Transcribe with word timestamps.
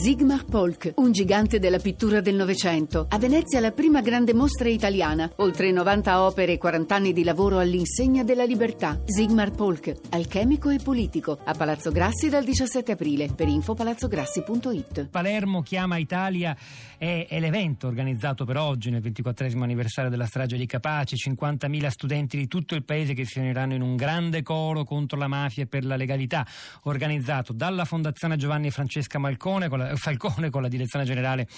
Sigmar 0.00 0.44
Polk, 0.44 0.92
un 0.98 1.10
gigante 1.10 1.58
della 1.58 1.80
pittura 1.80 2.20
del 2.20 2.36
Novecento. 2.36 3.08
A 3.10 3.18
Venezia 3.18 3.58
la 3.58 3.72
prima 3.72 4.00
grande 4.00 4.32
mostra 4.32 4.68
italiana. 4.68 5.28
Oltre 5.38 5.72
90 5.72 6.22
opere 6.22 6.52
e 6.52 6.56
40 6.56 6.94
anni 6.94 7.12
di 7.12 7.24
lavoro 7.24 7.58
all'insegna 7.58 8.22
della 8.22 8.44
libertà. 8.44 9.02
Sigmar 9.04 9.50
Polk, 9.50 9.92
alchemico 10.10 10.70
e 10.70 10.78
politico. 10.78 11.36
A 11.44 11.52
Palazzo 11.52 11.90
Grassi 11.90 12.28
dal 12.28 12.44
17 12.44 12.92
aprile. 12.92 13.32
Per 13.34 13.48
info 13.48 13.74
palazzograssi.it. 13.74 15.08
Palermo 15.08 15.62
chiama 15.62 15.96
Italia 15.96 16.56
è, 16.96 17.26
è 17.28 17.40
l'evento 17.40 17.88
organizzato 17.88 18.44
per 18.44 18.56
oggi 18.56 18.90
nel 18.90 19.00
24 19.00 19.48
anniversario 19.60 20.10
della 20.10 20.26
strage 20.26 20.56
di 20.56 20.66
Capaci. 20.66 21.16
50.000 21.16 21.88
studenti 21.88 22.36
di 22.36 22.46
tutto 22.46 22.76
il 22.76 22.84
paese 22.84 23.14
che 23.14 23.24
si 23.24 23.40
uniranno 23.40 23.74
in 23.74 23.82
un 23.82 23.96
grande 23.96 24.42
coro 24.42 24.84
contro 24.84 25.18
la 25.18 25.26
mafia 25.26 25.64
e 25.64 25.66
per 25.66 25.84
la 25.84 25.96
legalità. 25.96 26.46
Organizzato 26.84 27.52
dalla 27.52 27.84
Fondazione 27.84 28.36
Giovanni 28.36 28.68
e 28.68 28.70
Francesca 28.70 29.18
Malcone 29.18 29.68
con 29.68 29.78
la 29.80 29.86
Falcone 29.96 30.50
con 30.50 30.62
la 30.62 30.68
direzione 30.68 31.04
generale 31.04 31.48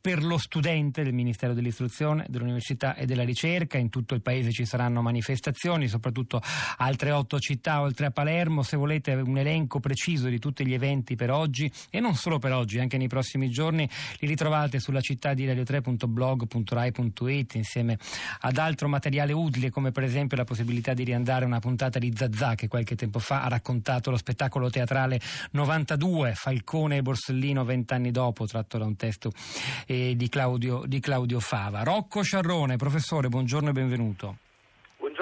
per 0.00 0.22
lo 0.22 0.38
studente 0.38 1.02
del 1.02 1.12
Ministero 1.12 1.54
dell'Istruzione, 1.54 2.24
dell'Università 2.28 2.94
e 2.94 3.06
della 3.06 3.24
Ricerca. 3.24 3.78
In 3.78 3.88
tutto 3.88 4.14
il 4.14 4.22
paese 4.22 4.52
ci 4.52 4.64
saranno 4.64 5.02
manifestazioni, 5.02 5.88
soprattutto 5.88 6.40
altre 6.76 7.10
otto 7.10 7.38
città 7.38 7.80
oltre 7.80 8.06
a 8.06 8.10
Palermo. 8.10 8.62
Se 8.62 8.76
volete 8.76 9.14
un 9.14 9.38
elenco 9.38 9.80
preciso 9.80 10.28
di 10.28 10.38
tutti 10.38 10.66
gli 10.66 10.74
eventi 10.74 11.16
per 11.16 11.30
oggi 11.30 11.70
e 11.90 12.00
non 12.00 12.14
solo 12.14 12.38
per 12.38 12.52
oggi, 12.52 12.78
anche 12.78 12.98
nei 12.98 13.08
prossimi 13.08 13.50
giorni, 13.50 13.88
li 14.18 14.26
ritrovate 14.26 14.80
sulla 14.80 15.00
città 15.00 15.32
di 15.34 15.46
radio3.blog.rai.it 15.46 17.54
insieme 17.54 17.98
ad 18.40 18.58
altro 18.58 18.88
materiale 18.88 19.32
utile 19.32 19.70
come 19.70 19.92
per 19.92 20.02
esempio 20.04 20.36
la 20.36 20.44
possibilità 20.44 20.94
di 20.94 21.04
riandare 21.04 21.44
una 21.44 21.60
puntata 21.60 21.98
di 21.98 22.12
Zazà 22.14 22.54
che 22.54 22.68
qualche 22.68 22.94
tempo 22.96 23.18
fa 23.18 23.42
ha 23.42 23.48
raccontato 23.48 24.10
lo 24.10 24.16
spettacolo 24.16 24.70
teatrale 24.70 25.20
92 25.52 26.34
Falcone 26.34 26.98
e 26.98 27.02
Borsellino 27.02 27.64
20 27.64 27.77
vent'anni 27.78 28.10
dopo, 28.10 28.46
tratto 28.46 28.78
da 28.78 28.84
un 28.84 28.96
testo 28.96 29.30
eh, 29.86 30.14
di, 30.16 30.28
Claudio, 30.28 30.82
di 30.86 31.00
Claudio 31.00 31.40
Fava. 31.40 31.82
Rocco 31.82 32.22
Sciarrone, 32.22 32.76
professore, 32.76 33.28
buongiorno 33.28 33.70
e 33.70 33.72
benvenuto. 33.72 34.36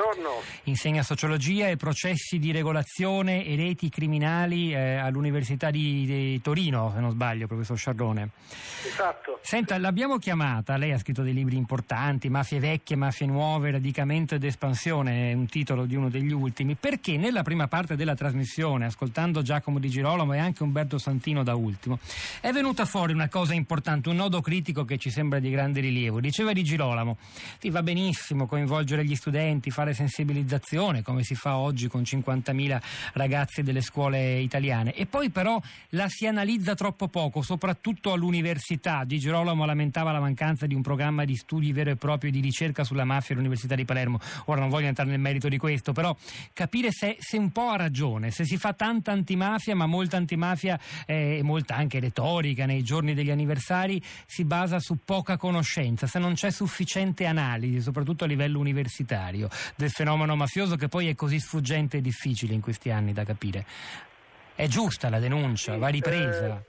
Buongiorno. 0.07 0.41
Insegna 0.65 1.03
sociologia 1.03 1.67
e 1.67 1.77
processi 1.77 2.39
di 2.39 2.53
regolazione 2.53 3.45
e 3.45 3.57
reti 3.57 3.89
criminali 3.89 4.73
eh, 4.73 4.97
all'Università 4.97 5.71
di, 5.71 6.05
di, 6.07 6.41
Torino, 6.41 6.93
se 6.95 7.01
non 7.01 7.11
sbaglio, 7.11 7.49
professor 7.49 7.77
Sciarrone. 7.77 8.31
Esatto. 8.87 9.41
Senta, 9.43 9.77
l'abbiamo 9.79 10.19
chiamata, 10.19 10.77
lei 10.77 10.93
ha 10.93 10.99
scritto 10.99 11.23
dei 11.23 11.33
libri 11.33 11.57
importanti, 11.57 12.29
Mafie 12.29 12.61
vecchie, 12.61 12.95
mafie 12.95 13.27
nuove, 13.27 13.73
radicamento 13.73 14.37
ed 14.37 14.45
espansione, 14.45 15.31
è 15.31 15.35
un 15.35 15.47
titolo 15.47 15.87
di 15.87 15.97
uno 15.97 16.09
degli 16.09 16.33
ultimi, 16.33 16.77
perché 16.77 17.17
nella 17.17 17.43
prima 17.43 17.67
parte 17.67 17.97
della 17.97 18.15
trasmissione, 18.15 18.87
ascoltando 18.87 19.43
Giacomo 19.43 19.81
Di 19.81 19.89
Girolamo 19.89 20.35
e 20.35 20.39
anche 20.39 20.63
Umberto 20.63 20.99
Santino 20.99 21.43
da 21.43 21.57
ultimo, 21.57 21.99
è 22.41 22.53
venuta 22.53 22.85
fuori 22.85 23.13
una 23.13 23.29
cosa 23.29 23.55
importante, 23.55 24.09
un 24.09 24.17
nodo 24.17 24.41
critico 24.41 24.85
che 24.85 24.99
ci 24.99 25.11
sembra 25.11 25.41
di 25.41 25.51
grande 25.51 25.81
rilievo. 25.81 26.21
Diceva 26.21 26.53
Di 26.53 26.63
Girolamo, 26.63 27.17
sì, 27.59 27.71
va 27.71 27.83
benissimo 27.83 28.47
coinvolgere 28.47 29.05
gli 29.05 29.17
studenti, 29.17 29.55
studenti, 29.57 29.71
fare 29.71 29.95
sensibilizzazione 29.97 31.03
come 31.03 31.25
si 31.25 31.35
fa 31.35 31.57
oggi 31.57 31.89
con 31.89 32.03
50.000 32.03 32.81
ragazzi 33.15 33.63
delle 33.65 33.81
scuole 33.81 34.39
italiane 34.39 34.95
e 34.95 35.07
poi 35.07 35.31
però 35.31 35.61
la 35.91 36.09
si 36.09 36.27
analizza 36.27 36.75
troppo 36.75 37.09
poco, 37.09 37.43
soprattutto 37.43 38.13
all'università. 38.13 39.03
Di 39.05 39.19
Girolamo 39.19 39.65
lamentava 39.65 40.13
la 40.13 40.21
mancanza 40.21 40.67
di 40.67 40.75
un 40.75 40.83
programma 40.83 41.25
di 41.25 41.35
studi 41.35 41.73
vero 41.73 41.91
e 41.91 41.97
proprio 41.97 42.31
di 42.31 42.41
ricerca 42.41 42.85
sulla 42.85 43.05
mafia 43.05 43.35
all'Università 43.35 43.75
di 43.75 43.85
Palermo. 43.85 44.21
Ora 44.45 44.61
non 44.61 44.69
voglio 44.69 44.87
entrare 44.87 45.11
nel 45.11 45.19
merito 45.19 45.49
di 45.49 45.59
questo, 45.59 45.93
però 45.93 46.15
capire 46.53 46.93
se, 46.93 47.17
se 47.19 47.37
un 47.37 47.51
po' 47.51 47.71
ha 47.71 47.77
ragione, 47.77 48.31
se 48.31 48.45
si 48.45 48.57
fa 48.57 48.73
tanta 48.73 49.11
antimafia, 49.11 49.75
ma 49.75 49.87
molta 49.87 50.17
antimafia 50.17 50.79
e 51.05 51.39
eh, 51.39 51.43
molta 51.43 51.75
anche 51.75 51.99
retorica 51.99 52.67
nei 52.67 52.83
giorni 52.83 53.15
degli 53.15 53.31
anniversari 53.31 54.01
si 54.27 54.45
basa 54.45 54.79
su 54.79 54.99
poca 55.05 55.37
conoscenza, 55.37 56.07
se 56.07 56.19
non 56.19 56.35
c'è 56.35 56.51
sufficiente 56.51 57.27
analisi, 57.27 57.81
soprattutto 57.81 58.25
a 58.25 58.27
livello 58.27 58.59
universitario 58.59 59.49
del 59.87 59.91
fenomeno 59.91 60.35
mafioso 60.35 60.75
che 60.75 60.89
poi 60.89 61.09
è 61.09 61.15
così 61.15 61.39
sfuggente 61.39 61.99
e 61.99 62.01
difficile 62.01 62.53
in 62.55 62.61
questi 62.61 62.91
anni 62.91 63.13
da 63.13 63.25
capire. 63.25 63.65
È 64.55 64.67
giusta 64.67 65.09
la 65.09 65.21
denuncia, 65.21 65.75
sì, 65.75 65.79
va 65.79 65.89
ripresa. 65.89 66.47
Eh, 66.47 66.65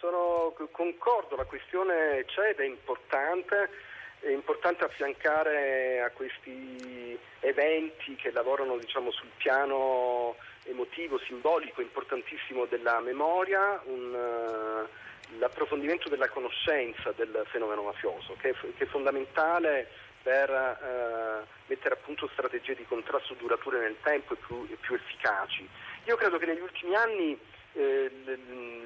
sono, 0.00 0.54
concordo, 0.72 1.36
la 1.36 1.44
questione 1.44 2.24
c'è 2.26 2.50
ed 2.50 2.58
è 2.58 2.64
importante. 2.64 3.70
È 4.18 4.30
importante 4.30 4.84
affiancare 4.84 6.00
a 6.00 6.10
questi 6.10 7.18
eventi 7.40 8.14
che 8.14 8.30
lavorano 8.30 8.76
diciamo, 8.78 9.10
sul 9.10 9.30
piano 9.36 10.36
emotivo, 10.64 11.18
simbolico, 11.18 11.80
importantissimo 11.80 12.66
della 12.66 13.00
memoria, 13.00 13.80
un, 13.84 14.14
uh, 14.14 15.38
l'approfondimento 15.38 16.08
della 16.08 16.28
conoscenza 16.28 17.12
del 17.16 17.44
fenomeno 17.50 17.82
mafioso, 17.82 18.36
che 18.38 18.50
è, 18.50 18.54
che 18.76 18.84
è 18.84 18.86
fondamentale 18.86 19.88
per 20.22 20.50
eh, 20.50 21.46
mettere 21.66 21.94
a 21.94 21.98
punto 22.02 22.28
strategie 22.32 22.74
di 22.74 22.84
contrasto 22.84 23.34
durature 23.34 23.80
nel 23.80 23.96
tempo 24.02 24.34
e 24.34 24.36
più, 24.36 24.66
e 24.70 24.76
più 24.76 24.94
efficaci. 24.94 25.68
Io 26.04 26.16
credo 26.16 26.38
che 26.38 26.46
negli 26.46 26.60
ultimi 26.60 26.94
anni 26.94 27.38
eh, 27.74 28.10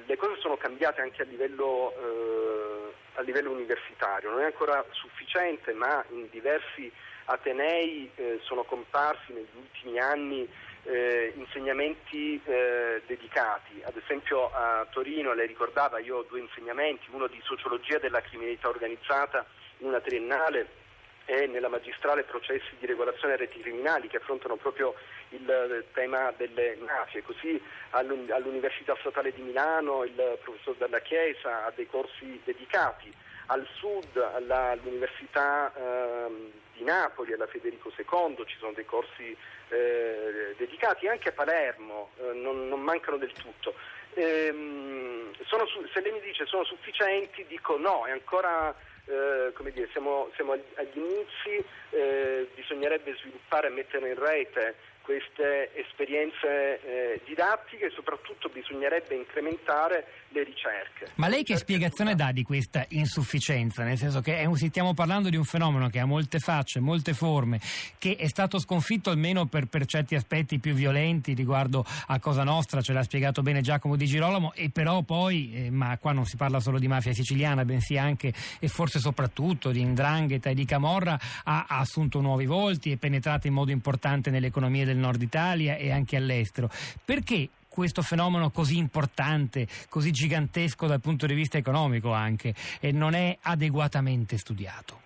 le, 0.05 0.17
cose 0.17 0.39
sono 0.39 0.57
cambiate 0.57 1.01
anche 1.01 1.21
a 1.21 1.25
livello, 1.25 1.93
eh, 1.93 2.93
a 3.15 3.21
livello, 3.21 3.51
universitario, 3.51 4.29
non 4.29 4.41
è 4.41 4.45
ancora 4.45 4.83
sufficiente, 4.91 5.73
ma 5.73 6.03
in 6.09 6.27
diversi 6.29 6.91
atenei 7.25 8.09
eh, 8.15 8.39
sono 8.43 8.63
comparsi 8.63 9.33
negli 9.33 9.55
ultimi 9.55 9.99
anni 9.99 10.47
eh, 10.83 11.33
insegnamenti 11.35 12.41
eh, 12.45 13.01
dedicati, 13.05 13.81
ad 13.83 13.97
esempio 13.97 14.49
a 14.53 14.87
Torino, 14.89 15.33
lei 15.33 15.47
ricordava, 15.47 15.99
io 15.99 16.17
ho 16.17 16.23
due 16.23 16.39
insegnamenti, 16.39 17.07
uno 17.11 17.27
di 17.27 17.39
sociologia 17.43 17.99
della 17.99 18.21
criminalità 18.21 18.69
organizzata 18.69 19.45
in 19.79 19.87
una 19.87 19.99
triennale 19.99 20.85
e 21.29 21.45
nella 21.45 21.67
magistrale 21.67 22.23
processi 22.23 22.73
di 22.79 22.85
regolazione 22.85 23.33
a 23.33 23.37
reti 23.37 23.59
criminali 23.59 24.07
che 24.07 24.15
affrontano 24.15 24.55
proprio 24.55 24.95
il 25.29 25.83
tema 25.93 26.31
delle 26.37 26.77
mafie. 26.79 27.21
Così 27.21 27.61
all'Università 27.89 28.95
Statale 29.01 29.33
di 29.33 29.41
Milano 29.41 30.05
il 30.05 30.39
professor 30.41 30.75
Dalla 30.77 31.01
Chiesa 31.01 31.65
ha 31.65 31.73
dei 31.75 31.85
corsi 31.87 32.39
dedicati, 32.45 33.13
al 33.47 33.67
sud 33.75 34.15
all'Università 34.15 35.73
eh, 35.75 36.51
di 36.77 36.83
Napoli, 36.85 37.33
alla 37.33 37.47
Federico 37.47 37.91
II 37.95 38.45
ci 38.45 38.57
sono 38.57 38.71
dei 38.71 38.85
corsi 38.85 39.35
eh, 39.69 40.55
dedicati, 40.57 41.07
anche 41.07 41.29
a 41.29 41.33
Palermo 41.33 42.11
eh, 42.19 42.33
non, 42.33 42.69
non, 42.69 42.81
mancano 42.81 43.17
del 43.17 43.33
tutto. 43.33 43.75
Ehm, 44.17 45.31
su, 45.45 45.87
se 45.93 46.01
lei 46.01 46.11
mi 46.11 46.21
dice 46.21 46.45
sono 46.47 46.63
sufficienti, 46.63 47.45
dico 47.47 47.77
no, 47.77 48.05
è 48.05 48.11
ancora 48.11 48.75
eh, 49.05 49.51
come 49.53 49.71
dire, 49.71 49.87
siamo, 49.91 50.29
siamo 50.35 50.53
agli 50.53 50.97
inizi, 50.97 51.63
eh, 51.91 52.49
bisognerebbe 52.55 53.15
sviluppare 53.19 53.67
e 53.67 53.71
mettere 53.71 54.09
in 54.09 54.19
rete 54.19 54.75
queste 55.07 55.71
esperienze 55.73 56.83
eh, 56.83 57.21
didattiche 57.23 57.85
e 57.85 57.91
soprattutto 57.91 58.49
bisognerebbe 58.49 59.15
incrementare 59.15 60.03
le 60.31 60.43
ricerche. 60.43 61.11
Ma 61.15 61.29
lei 61.29 61.43
che 61.43 61.55
spiegazione 61.55 62.13
dà 62.13 62.33
di 62.33 62.43
questa 62.43 62.85
insufficienza? 62.89 63.85
Nel 63.85 63.95
senso 63.95 64.19
che 64.19 64.43
un, 64.45 64.57
stiamo 64.57 64.93
parlando 64.93 65.29
di 65.29 65.37
un 65.37 65.45
fenomeno 65.45 65.87
che 65.87 65.99
ha 65.99 66.05
molte 66.05 66.39
facce, 66.39 66.81
molte 66.81 67.13
forme, 67.13 67.61
che 67.97 68.17
è 68.17 68.27
stato 68.27 68.59
sconfitto 68.59 69.09
almeno 69.09 69.45
per, 69.45 69.67
per 69.67 69.85
certi 69.85 70.15
aspetti 70.15 70.59
più 70.59 70.73
violenti 70.73 71.33
riguardo 71.33 71.85
a 72.07 72.19
Cosa 72.19 72.43
Nostra, 72.43 72.81
ce 72.81 72.91
l'ha 72.91 73.03
spiegato 73.03 73.41
bene 73.41 73.61
Giacomo 73.61 73.95
Di 73.95 74.07
Girolamo, 74.07 74.51
e 74.55 74.71
però 74.71 75.03
poi, 75.03 75.53
eh, 75.53 75.71
ma 75.71 75.97
qua 75.99 76.11
non 76.11 76.25
si 76.25 76.35
parla 76.35 76.59
solo 76.59 76.79
di 76.79 76.89
mafia 76.89 77.13
siciliana, 77.13 77.63
bensì 77.63 77.97
anche 77.97 78.33
e 78.59 78.67
forse 78.67 78.99
soprattutto 78.99 79.71
di 79.71 79.79
Indrangheta 79.79 80.49
e 80.49 80.53
di 80.53 80.65
Camorra, 80.65 81.17
ha, 81.45 81.65
ha 81.65 81.79
assunto 81.79 82.19
nuovi 82.19 82.45
volti, 82.45 82.91
è 82.91 82.97
penetrato 82.97 83.47
in 83.47 83.53
modo 83.53 83.71
importante 83.71 84.31
nell'economia 84.31 84.83
del 84.83 84.95
nord 84.97 85.21
Italia 85.21 85.75
e 85.75 85.91
anche 85.91 86.15
all'estero. 86.15 86.69
Perché 87.03 87.49
questo 87.67 88.01
fenomeno 88.01 88.49
così 88.49 88.77
importante, 88.77 89.67
così 89.89 90.11
gigantesco 90.11 90.87
dal 90.87 90.99
punto 90.99 91.27
di 91.27 91.35
vista 91.35 91.57
economico 91.57 92.11
anche, 92.11 92.53
e 92.79 92.91
non 92.91 93.13
è 93.13 93.37
adeguatamente 93.41 94.37
studiato? 94.37 95.01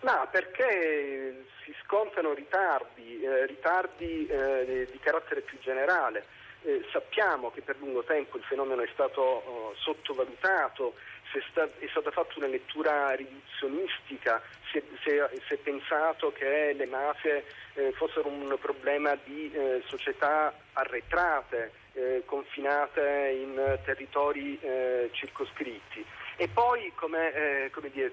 No, 0.00 0.28
perché 0.30 1.44
si 1.64 1.72
scontano 1.84 2.32
ritardi, 2.34 3.20
eh, 3.20 3.46
ritardi 3.46 4.26
eh, 4.26 4.88
di 4.90 4.98
carattere 4.98 5.42
più 5.42 5.58
generale. 5.60 6.24
Eh, 6.62 6.84
sappiamo 6.90 7.50
che 7.50 7.62
per 7.62 7.76
lungo 7.78 8.02
tempo 8.02 8.36
il 8.36 8.42
fenomeno 8.42 8.82
è 8.82 8.88
stato 8.92 9.20
oh, 9.20 9.74
sottovalutato, 9.76 10.94
è, 11.32 11.38
sta, 11.50 11.68
è, 11.78 11.86
stata 11.88 12.10
fatta 12.10 12.34
una 12.36 12.48
lettura 12.48 13.14
riduzionistica, 13.14 14.42
si 14.70 14.78
è, 14.78 15.56
pensato 15.56 16.32
che 16.32 16.72
le 16.72 16.86
mafie 16.86 17.44
eh, 17.74 17.92
fossero 17.92 18.28
un 18.28 18.56
problema 18.60 19.16
di 19.24 19.50
eh, 19.52 19.82
società 19.86 20.52
arretrate, 20.72 21.72
eh, 21.92 22.22
confinate 22.24 23.36
in 23.40 23.78
territori 23.84 24.58
eh, 24.60 25.10
circoscritti. 25.12 26.04
E 26.36 26.48
poi, 26.48 26.92
come, 26.94 27.32
eh, 27.32 27.70
come 27.70 27.90
dire, 27.90 28.12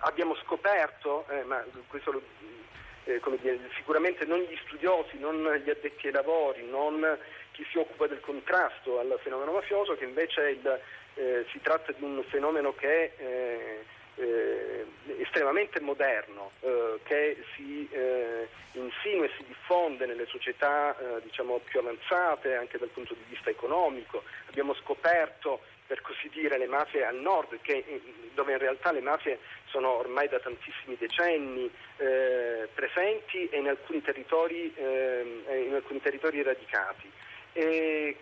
abbiamo 0.00 0.34
scoperto, 0.36 1.26
eh, 1.28 1.44
ma 1.44 1.62
questo 1.88 2.12
lo, 2.12 2.22
dire, 3.40 3.58
sicuramente 3.76 4.24
non 4.24 4.40
gli 4.40 4.56
studiosi, 4.66 5.18
non 5.18 5.42
gli 5.64 5.70
addetti 5.70 6.08
ai 6.08 6.12
lavori, 6.12 6.66
non 6.68 7.18
chi 7.52 7.64
si 7.70 7.78
occupa 7.78 8.06
del 8.06 8.20
contrasto 8.20 8.98
al 8.98 9.18
fenomeno 9.22 9.52
mafioso, 9.52 9.94
che 9.96 10.04
invece 10.04 10.50
il 10.50 10.80
eh, 11.14 11.46
si 11.50 11.60
tratta 11.60 11.92
di 11.92 12.04
un 12.04 12.22
fenomeno 12.28 12.74
che 12.74 13.16
è 13.16 13.80
eh, 14.18 14.86
estremamente 15.18 15.80
moderno, 15.80 16.50
eh, 16.60 17.00
che 17.04 17.42
si 17.54 17.88
eh, 17.90 18.48
insinua 18.72 19.24
e 19.24 19.30
si 19.36 19.44
diffonde 19.46 20.04
nelle 20.04 20.26
società 20.26 20.94
diciamo, 21.22 21.60
più 21.64 21.80
avanzate 21.80 22.54
anche 22.54 22.76
dal 22.78 22.88
punto 22.88 23.14
di 23.14 23.24
vista 23.28 23.48
economico. 23.48 24.22
Abbiamo 24.48 24.74
scoperto 24.74 25.60
per 25.86 26.00
così 26.00 26.28
dire, 26.30 26.58
le 26.58 26.66
mafie 26.66 27.04
al 27.04 27.16
nord, 27.16 27.58
che, 27.62 27.84
dove 28.34 28.52
in 28.52 28.58
realtà 28.58 28.92
le 28.92 29.00
mafie 29.00 29.38
sono 29.66 29.90
ormai 29.98 30.28
da 30.28 30.38
tantissimi 30.40 30.96
decenni 30.98 31.70
eh, 31.98 32.68
presenti 32.74 33.48
e 33.48 33.58
in 33.58 33.68
alcuni 33.68 34.02
territori, 34.02 34.72
eh, 34.74 35.64
in 35.66 35.74
alcuni 35.74 36.00
territori 36.00 36.42
radicati. 36.42 37.10
E, 37.52 38.16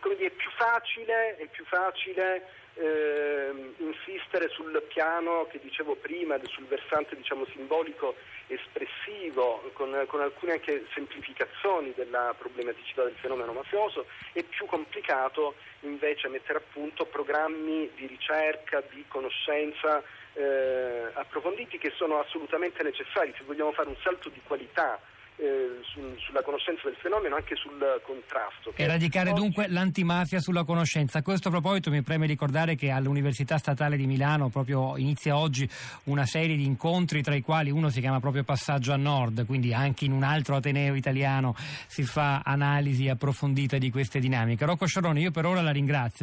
e 0.00 0.16
dire, 0.16 0.28
è 0.28 0.36
più 0.36 0.50
facile, 0.50 1.36
è 1.36 1.46
più 1.46 1.64
facile 1.64 2.46
eh, 2.74 3.74
insistere 3.78 4.48
sul 4.50 4.82
piano 4.88 5.46
che 5.50 5.58
dicevo 5.60 5.96
prima, 5.96 6.38
sul 6.44 6.66
versante 6.66 7.16
diciamo, 7.16 7.44
simbolico 7.46 8.14
espressivo, 8.46 9.70
con, 9.72 10.04
con, 10.06 10.20
alcune 10.20 10.52
anche 10.52 10.86
semplificazioni 10.94 11.92
della 11.94 12.34
problematicità 12.38 13.02
del 13.02 13.16
fenomeno 13.20 13.52
mafioso, 13.52 14.06
è 14.32 14.42
più 14.44 14.66
complicato 14.66 15.54
invece 15.80 16.28
mettere 16.28 16.58
a 16.58 16.62
punto 16.72 17.04
programmi 17.06 17.90
di 17.94 18.06
ricerca, 18.06 18.82
di 18.90 19.04
conoscenza 19.08 20.02
eh, 20.34 21.10
approfonditi 21.14 21.78
che 21.78 21.92
sono 21.96 22.20
assolutamente 22.20 22.82
necessari. 22.82 23.34
Se 23.36 23.44
vogliamo 23.44 23.72
fare 23.72 23.88
un 23.88 23.96
salto 24.02 24.28
di 24.28 24.40
qualità 24.46 25.00
eh, 25.38 25.80
su, 25.92 26.00
sulla 26.18 26.42
conoscenza 26.42 26.82
del 26.84 26.96
fenomeno, 27.00 27.36
anche 27.36 27.54
sul 27.54 27.78
contrasto. 28.04 28.72
Eradicare 28.74 29.30
oggi... 29.30 29.40
dunque 29.40 29.68
l'antimafia 29.68 30.40
sulla 30.40 30.64
conoscenza. 30.64 31.18
A 31.18 31.22
questo 31.22 31.50
proposito 31.50 31.90
mi 31.90 32.02
preme 32.02 32.26
ricordare 32.26 32.74
che 32.74 32.90
all'Università 32.90 33.56
Statale 33.56 33.96
di 33.96 34.06
Milano 34.06 34.48
proprio 34.48 34.96
inizia 34.96 35.36
oggi 35.36 35.68
una 36.04 36.26
serie 36.26 36.56
di 36.56 36.64
incontri 36.64 37.22
tra 37.22 37.34
i 37.34 37.40
quali 37.40 37.70
uno 37.70 37.88
si 37.88 38.00
chiama 38.00 38.20
proprio 38.20 38.42
Passaggio 38.42 38.92
a 38.92 38.96
Nord, 38.96 39.46
quindi 39.46 39.72
anche 39.72 40.04
in 40.04 40.12
un 40.12 40.24
altro 40.24 40.56
Ateneo 40.56 40.94
italiano 40.94 41.54
si 41.86 42.02
fa 42.02 42.42
analisi 42.44 43.08
approfondita 43.08 43.78
di 43.78 43.90
queste 43.90 44.18
dinamiche. 44.18 44.64
Rocco 44.64 44.86
Sciaroni, 44.86 45.22
io 45.22 45.30
per 45.30 45.46
ora 45.46 45.60
la 45.60 45.70
ringrazio. 45.70 46.16